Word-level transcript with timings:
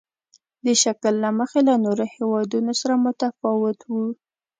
د 0.65 0.67
شکل 0.83 1.13
له 1.23 1.29
مخې 1.39 1.59
له 1.67 1.73
نورو 1.85 2.05
هېوادونو 2.13 2.71
سره 2.81 2.93
متفاوت 3.05 3.79
وو. 3.85 4.05